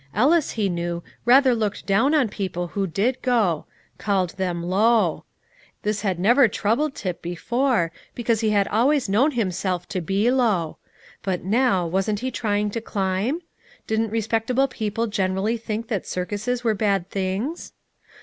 [0.15, 3.67] Ellis, he knew, rather looked down on people who did go,
[3.99, 5.25] called them low.
[5.83, 10.79] This had never troubled Tip before, because he had always known himself to be low;
[11.21, 13.41] but now, wasn't he trying to climb?
[13.85, 17.71] Didn't respectable people generally think that circuses were bad things?